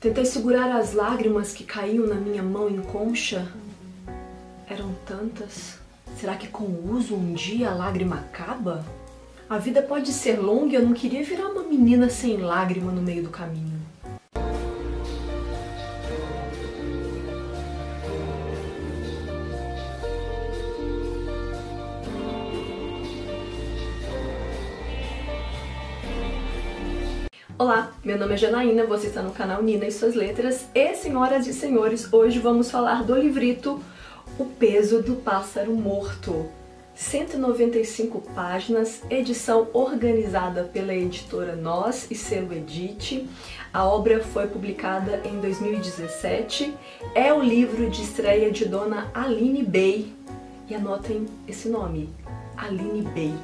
[0.00, 3.46] Tentei segurar as lágrimas que caíam na minha mão em concha.
[4.66, 5.78] Eram tantas.
[6.18, 8.82] Será que com o uso um dia a lágrima acaba?
[9.46, 13.02] A vida pode ser longa e eu não queria virar uma menina sem lágrima no
[13.02, 13.78] meio do caminho.
[27.60, 31.46] Olá, meu nome é Janaína, você está no canal Nina e suas letras e senhoras
[31.46, 33.78] e senhores, hoje vamos falar do livrito
[34.38, 36.48] O Peso do Pássaro Morto.
[36.94, 43.28] 195 páginas, edição organizada pela editora Nós e selo Edite.
[43.74, 46.74] A obra foi publicada em 2017.
[47.14, 50.10] É o livro de estreia de Dona Aline Bey.
[50.66, 52.08] E anotem esse nome,
[52.56, 53.34] Aline Bey,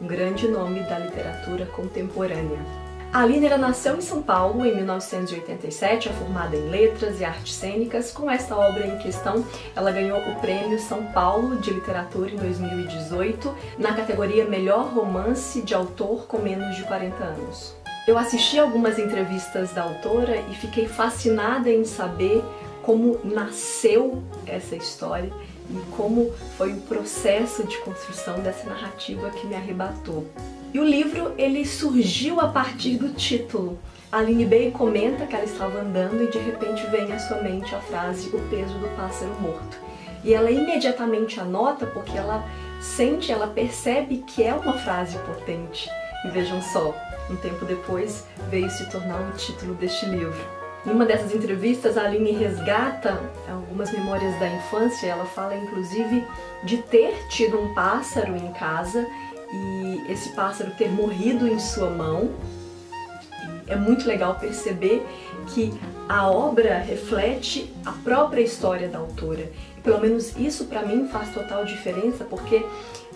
[0.00, 2.79] um grande nome da literatura contemporânea.
[3.12, 8.12] A Aline nasceu em São Paulo em 1987, é formada em letras e artes cênicas.
[8.12, 13.52] Com essa obra em questão, ela ganhou o Prêmio São Paulo de Literatura em 2018,
[13.76, 17.74] na categoria Melhor Romance de Autor com menos de 40 anos.
[18.06, 22.44] Eu assisti algumas entrevistas da autora e fiquei fascinada em saber
[22.80, 25.32] como nasceu essa história
[25.70, 30.26] e como foi o processo de construção dessa narrativa que me arrebatou.
[30.72, 33.78] E o livro ele surgiu a partir do título.
[34.12, 37.80] Aline Bay comenta que ela estava andando e de repente vem à sua mente a
[37.80, 39.78] frase o peso do pássaro morto.
[40.22, 42.44] E ela imediatamente anota porque ela
[42.80, 45.88] sente, ela percebe que é uma frase potente.
[46.24, 46.94] E vejam só,
[47.30, 50.59] um tempo depois veio se tornar o título deste livro.
[50.86, 53.20] Em uma dessas entrevistas, a Aline resgata
[53.70, 55.08] algumas memórias da infância.
[55.08, 56.24] Ela fala, inclusive,
[56.64, 59.06] de ter tido um pássaro em casa
[59.52, 62.30] e esse pássaro ter morrido em sua mão.
[63.66, 65.06] É muito legal perceber
[65.48, 69.52] que a obra reflete a própria história da autora.
[69.76, 72.64] E pelo menos isso para mim faz total diferença porque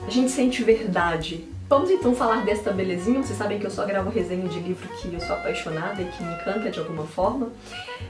[0.06, 3.22] a gente sente verdade Vamos então falar desta belezinha.
[3.22, 6.22] Vocês sabem que eu só gravo resenha de livro que eu sou apaixonada e que
[6.22, 7.48] me encanta de alguma forma.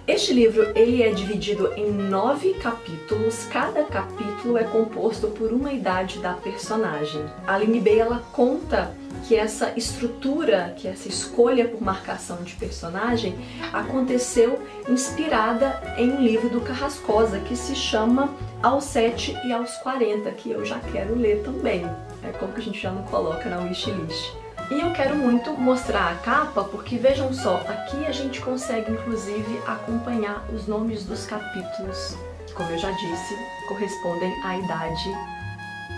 [0.09, 3.45] Este livro ele é dividido em nove capítulos.
[3.45, 7.25] Cada capítulo é composto por uma idade da personagem.
[7.47, 8.93] A Aline Bay ela conta
[9.27, 13.35] que essa estrutura, que essa escolha por marcação de personagem
[13.73, 18.29] aconteceu inspirada em um livro do Carrascosa que se chama
[18.63, 21.85] Aos 7 e aos 40, que eu já quero ler também.
[22.23, 24.33] É como que a gente já não coloca na wishlist.
[24.71, 29.61] E eu quero muito mostrar a capa porque vejam só, aqui a gente consegue inclusive
[29.67, 33.35] acompanhar os nomes dos capítulos, que como eu já disse,
[33.69, 35.11] correspondem à idade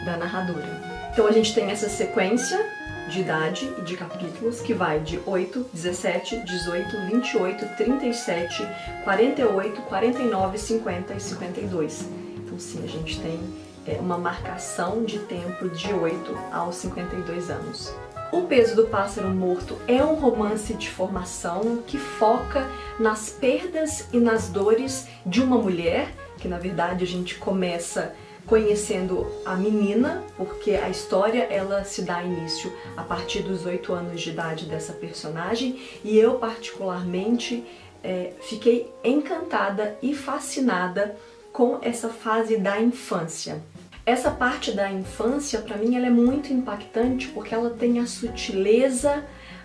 [0.05, 1.09] da narradora.
[1.13, 2.76] Então a gente tem essa sequência
[3.09, 8.67] de idade e de capítulos que vai de 8, 17, 18, 28, 37,
[9.05, 12.09] 48, 49, 50 e 52.
[12.39, 13.39] Então sim, a gente tem
[13.87, 17.95] é, uma marcação de tempo de 8 aos 52 anos.
[18.33, 22.69] O Peso do Pássaro Morto é um romance de formação que foca
[22.99, 28.15] nas perdas e nas dores de uma mulher, que na verdade a gente começa
[28.47, 34.21] conhecendo a menina, porque a história ela se dá início a partir dos oito anos
[34.21, 37.65] de idade dessa personagem e eu particularmente
[38.03, 41.17] é, fiquei encantada e fascinada
[41.53, 43.63] com essa fase da infância.
[44.05, 49.25] Essa parte da infância, para mim, ela é muito impactante porque ela tem a sutileza,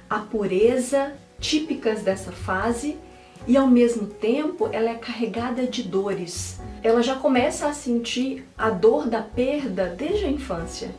[0.10, 2.98] a pureza típicas dessa fase
[3.48, 6.60] e ao mesmo tempo ela é carregada de dores.
[6.84, 10.92] Ela já começa a sentir a dor da perda desde a infância.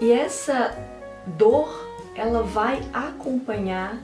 [0.00, 0.76] E essa
[1.26, 1.68] dor,
[2.14, 3.98] ela vai acompanhar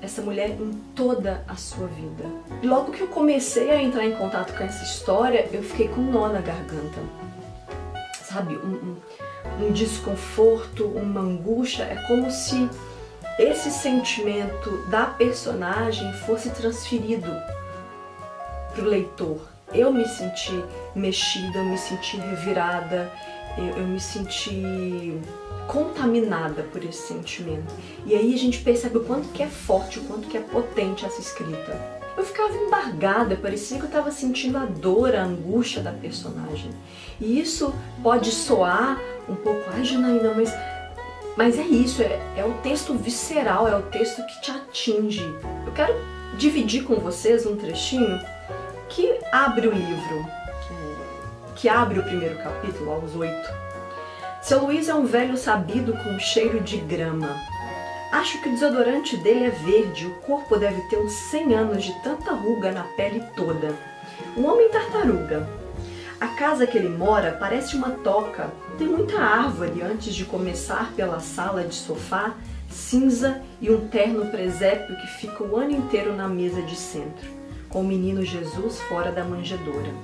[0.00, 2.24] essa mulher em toda a sua vida.
[2.62, 6.28] Logo que eu comecei a entrar em contato com essa história, eu fiquei com nó
[6.28, 6.98] na garganta.
[8.24, 8.96] Sabe, um,
[9.60, 12.68] um, um desconforto, uma angústia, é como se
[13.38, 17.30] esse sentimento da personagem fosse transferido
[18.74, 19.40] para o leitor.
[19.72, 20.52] Eu me senti
[20.94, 23.10] mexida, eu me senti revirada,
[23.56, 25.18] eu, eu me senti
[25.66, 27.72] contaminada por esse sentimento.
[28.04, 31.06] E aí a gente percebe o quanto que é forte, o quanto que é potente
[31.06, 32.02] essa escrita.
[32.16, 36.70] Eu ficava embargada, parecia que eu estava sentindo a dor, a angústia da personagem.
[37.18, 40.52] E isso pode soar um pouco, ai Janaína, mas
[41.36, 45.24] mas é isso, é, é o texto visceral, é o texto que te atinge.
[45.66, 45.94] Eu quero
[46.36, 48.20] dividir com vocês um trechinho
[48.88, 50.26] que abre o livro,
[51.56, 53.48] que abre o primeiro capítulo, aos oito.
[54.42, 57.40] Seu Luiz é um velho sabido com cheiro de grama.
[58.10, 61.92] Acho que o desodorante dele é verde, o corpo deve ter uns 100 anos de
[62.02, 63.74] tanta ruga na pele toda.
[64.36, 65.48] Um homem tartaruga.
[66.20, 68.50] A casa que ele mora parece uma toca.
[68.82, 72.34] Tem muita árvore antes de começar pela sala de sofá,
[72.68, 77.30] cinza e um terno presépio que fica o ano inteiro na mesa de centro,
[77.68, 79.94] com o menino Jesus fora da manjedoura.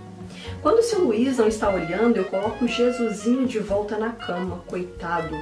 [0.62, 4.62] Quando o seu Luiz não está olhando, eu coloco o Jesusinho de volta na cama,
[4.68, 5.36] coitado.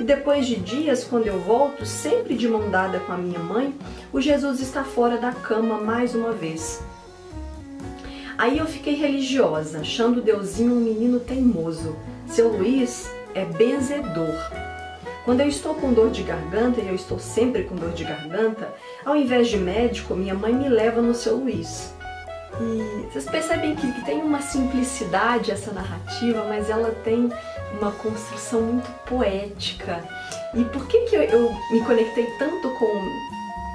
[0.00, 3.72] E depois de dias, quando eu volto, sempre de mão dada com a minha mãe,
[4.12, 6.82] o Jesus está fora da cama mais uma vez.
[8.36, 11.94] Aí eu fiquei religiosa, achando Deusinho um menino teimoso.
[12.30, 14.36] Seu Luiz é benzedor.
[15.24, 18.72] Quando eu estou com dor de garganta, e eu estou sempre com dor de garganta,
[19.04, 21.92] ao invés de médico, minha mãe me leva no seu Luiz.
[22.60, 27.28] E vocês percebem que, tem uma simplicidade essa narrativa, mas ela tem
[27.80, 30.00] uma construção muito poética.
[30.54, 33.08] E por que, que eu, eu me conectei tanto com,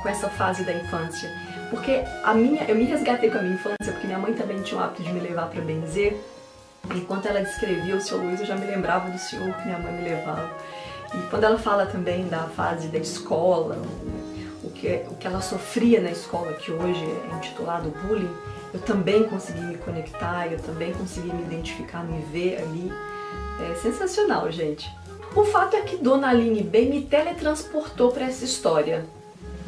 [0.01, 1.29] com essa fase da infância?
[1.69, 4.79] Porque a minha, eu me resgatei com a minha infância, porque minha mãe também tinha
[4.79, 6.17] o hábito de me levar para benzer.
[6.93, 9.93] Enquanto ela descrevia o seu Luiz, eu já me lembrava do senhor que minha mãe
[9.93, 10.51] me levava.
[11.13, 13.81] E quando ela fala também da fase da escola,
[14.63, 18.29] o que, o que ela sofria na escola, que hoje é intitulado bullying,
[18.73, 22.91] eu também consegui me conectar, eu também consegui me identificar, me ver ali.
[23.71, 24.91] É sensacional, gente.
[25.33, 29.05] O fato é que Dona Aline bem me teletransportou para essa história.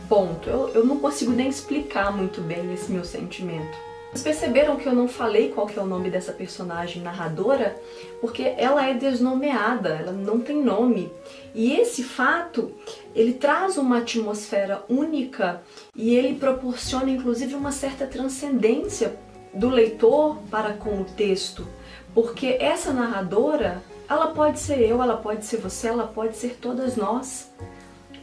[0.09, 0.49] Ponto.
[0.49, 3.86] Eu, eu não consigo nem explicar muito bem esse meu sentimento.
[4.11, 7.75] Vocês perceberam que eu não falei qual que é o nome dessa personagem narradora?
[8.21, 11.11] Porque ela é desnomeada, ela não tem nome.
[11.53, 12.71] E esse fato,
[13.13, 15.61] ele traz uma atmosfera única
[15.95, 19.17] e ele proporciona inclusive uma certa transcendência
[19.53, 21.67] do leitor para com o texto.
[22.13, 26.95] Porque essa narradora, ela pode ser eu, ela pode ser você, ela pode ser todas
[26.95, 27.51] nós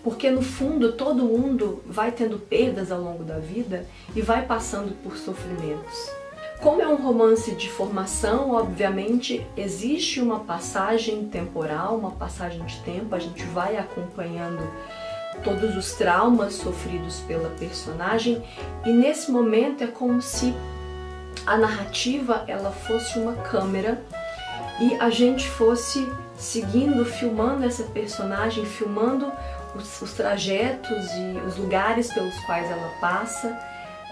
[0.05, 4.95] porque no fundo todo mundo vai tendo perdas ao longo da vida e vai passando
[5.03, 6.11] por sofrimentos.
[6.61, 13.15] Como é um romance de formação, obviamente existe uma passagem temporal, uma passagem de tempo,
[13.15, 14.63] a gente vai acompanhando
[15.43, 18.43] todos os traumas sofridos pela personagem
[18.85, 20.55] e nesse momento é como se
[21.47, 24.03] a narrativa ela fosse uma câmera
[24.81, 29.31] e a gente fosse seguindo, filmando essa personagem, filmando
[29.75, 33.57] os, os trajetos e os lugares pelos quais ela passa.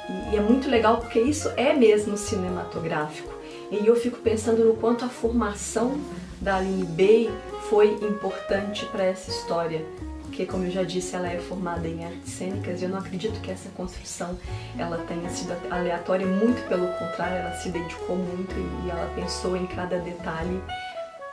[0.09, 3.33] E, e é muito legal porque isso é mesmo cinematográfico.
[3.71, 5.99] E eu fico pensando no quanto a formação
[6.41, 7.31] da Aline Bay
[7.71, 9.85] foi importante para essa história.
[10.23, 13.39] Porque, como eu já disse, ela é formada em artes cênicas e eu não acredito
[13.41, 14.39] que essa construção
[14.79, 18.55] ela tenha sido aleatória, muito pelo contrário, ela se dedicou muito
[18.85, 20.63] e ela pensou em cada detalhe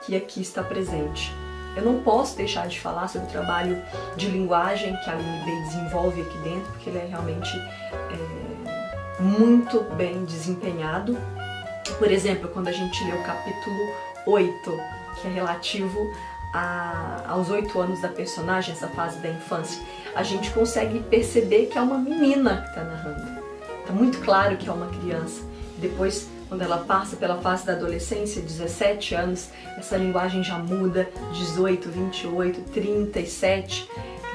[0.06, 1.34] que aqui está presente.
[1.76, 3.82] Eu não posso deixar de falar sobre o trabalho
[4.16, 10.26] de linguagem que a Bay desenvolve aqui dentro, porque ele é realmente é, muito bem
[10.26, 11.18] desempenhado.
[11.98, 13.94] Por exemplo, quando a gente lê o capítulo
[14.26, 14.80] 8,
[15.22, 16.00] que é relativo
[16.54, 19.82] a, aos oito anos da personagem, essa fase da infância,
[20.16, 23.40] a gente consegue perceber que é uma menina que está narrando.
[23.82, 25.49] Está muito claro que é uma criança.
[25.80, 31.90] Depois quando ela passa pela fase da adolescência, 17 anos, essa linguagem já muda, 18,
[31.90, 33.88] 28, 37.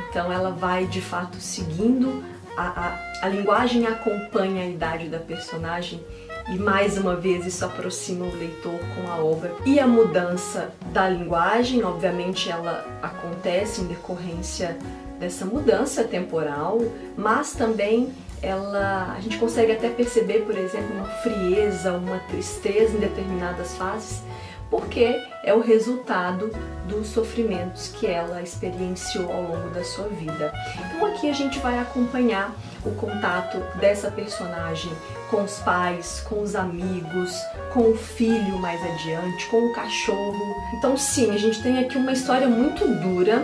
[0.08, 2.24] Então ela vai de fato seguindo,
[2.56, 6.00] a, a, a linguagem acompanha a idade da personagem
[6.48, 9.52] e mais uma vez isso aproxima o leitor com a obra.
[9.66, 14.78] E a mudança da linguagem, obviamente, ela acontece em decorrência
[15.18, 16.78] dessa mudança temporal,
[17.16, 18.12] mas também
[18.44, 24.22] ela, a gente consegue até perceber, por exemplo, uma frieza, uma tristeza em determinadas fases,
[24.70, 26.50] porque é o resultado
[26.86, 30.52] dos sofrimentos que ela experienciou ao longo da sua vida.
[30.86, 34.92] Então aqui a gente vai acompanhar o contato dessa personagem
[35.30, 37.32] com os pais, com os amigos,
[37.72, 40.54] com o filho mais adiante, com o cachorro.
[40.76, 43.42] Então sim, a gente tem aqui uma história muito dura.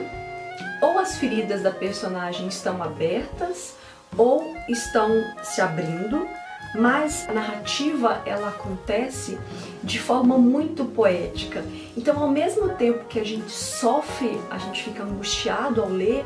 [0.83, 3.75] Ou as feridas da personagem estão abertas,
[4.17, 5.11] ou estão
[5.43, 6.27] se abrindo,
[6.75, 9.39] mas a narrativa ela acontece
[9.83, 11.65] de forma muito poética.
[11.97, 16.25] Então, ao mesmo tempo que a gente sofre, a gente fica angustiado ao ler,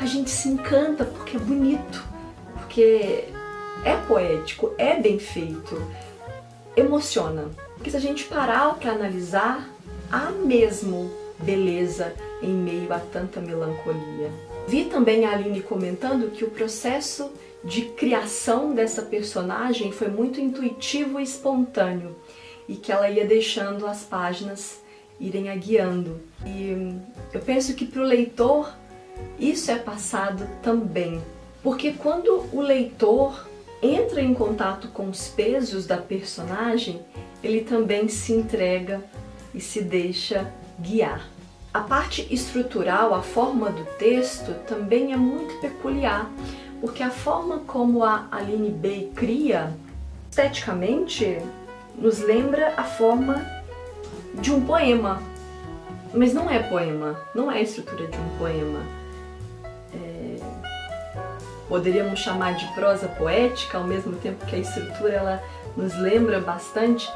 [0.00, 2.04] a gente se encanta porque é bonito,
[2.54, 3.28] porque
[3.84, 5.80] é poético, é bem feito,
[6.76, 7.44] emociona.
[7.74, 9.68] Porque se a gente parar para analisar,
[10.10, 14.30] há mesmo beleza em meio a tanta melancolia.
[14.68, 17.30] Vi também a Aline comentando que o processo
[17.62, 22.16] de criação dessa personagem foi muito intuitivo e espontâneo
[22.68, 24.80] e que ela ia deixando as páginas
[25.20, 26.20] irem a guiando.
[26.44, 26.98] E
[27.32, 28.72] eu penso que para o leitor
[29.38, 31.22] isso é passado também.
[31.62, 33.48] Porque quando o leitor
[33.82, 37.00] entra em contato com os pesos da personagem,
[37.42, 39.02] ele também se entrega
[39.54, 41.35] e se deixa guiar.
[41.76, 46.26] A parte estrutural, a forma do texto, também é muito peculiar,
[46.80, 49.74] porque a forma como a Aline Bay cria,
[50.30, 51.38] esteticamente,
[51.98, 53.44] nos lembra a forma
[54.36, 55.22] de um poema.
[56.14, 58.80] Mas não é poema, não é a estrutura de um poema.
[59.92, 60.36] É...
[61.68, 65.42] Poderíamos chamar de prosa poética, ao mesmo tempo que a estrutura ela
[65.76, 67.06] nos lembra bastante,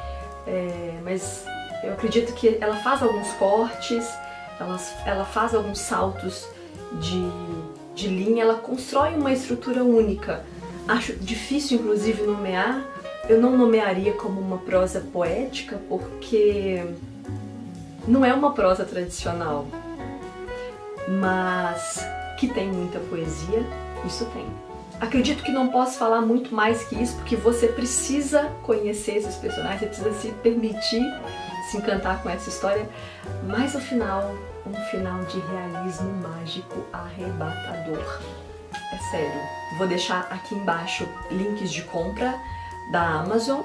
[0.47, 0.99] é...
[1.03, 1.47] mas
[1.83, 4.07] eu acredito que ela faz alguns cortes,
[4.61, 6.47] ela, ela faz alguns saltos
[7.01, 7.31] de,
[7.95, 10.45] de linha, ela constrói uma estrutura única.
[10.87, 12.85] Acho difícil, inclusive, nomear.
[13.29, 16.85] Eu não nomearia como uma prosa poética, porque
[18.07, 19.67] não é uma prosa tradicional,
[21.09, 22.05] mas
[22.39, 23.65] que tem muita poesia,
[24.05, 24.47] isso tem.
[25.01, 29.81] Acredito que não posso falar muito mais que isso, porque você precisa conhecer esses personagens,
[29.81, 31.03] você precisa se permitir
[31.71, 32.89] se encantar com essa história,
[33.47, 34.35] mas o final,
[34.67, 38.21] um final de realismo mágico arrebatador.
[38.93, 39.41] É sério.
[39.79, 42.35] Vou deixar aqui embaixo links de compra
[42.93, 43.61] da Amazon.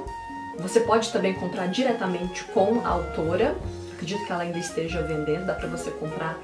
[0.59, 3.55] Você pode também comprar diretamente com a autora.
[3.93, 6.37] Acredito que ela ainda esteja vendendo, dá para você comprar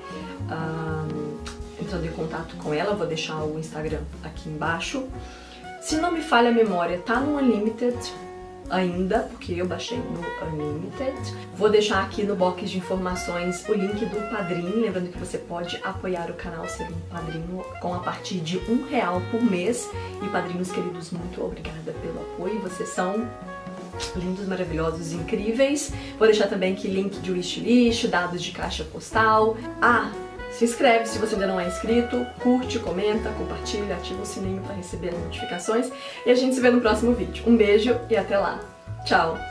[0.50, 1.38] um,
[1.82, 2.96] entrando em contato com ela.
[2.96, 5.08] Vou deixar o Instagram aqui embaixo.
[5.82, 7.98] Se não me falha a memória, tá no Unlimited
[8.72, 11.36] ainda, porque eu baixei no Unlimited.
[11.56, 15.80] Vou deixar aqui no box de informações o link do padrinho, lembrando que você pode
[15.84, 19.90] apoiar o canal ser um padrinho com a partir de um real por mês.
[20.24, 23.28] E padrinhos queridos, muito obrigada pelo apoio, vocês são
[24.16, 25.92] lindos, maravilhosos, incríveis.
[26.18, 29.58] Vou deixar também aqui link de wishlist, dados de caixa postal.
[29.82, 30.12] Ah,
[30.52, 34.76] se inscreve se você ainda não é inscrito, curte, comenta, compartilha, ativa o sininho para
[34.76, 35.90] receber as notificações
[36.26, 37.44] e a gente se vê no próximo vídeo.
[37.48, 38.60] Um beijo e até lá.
[39.06, 39.51] Tchau!